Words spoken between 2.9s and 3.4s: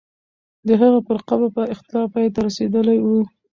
وو.